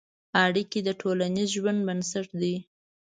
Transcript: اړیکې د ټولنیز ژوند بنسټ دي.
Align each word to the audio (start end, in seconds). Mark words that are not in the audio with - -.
اړیکې 0.43 0.79
د 0.83 0.89
ټولنیز 1.01 1.49
ژوند 1.57 1.79
بنسټ 1.87 2.27
دي. 2.41 2.55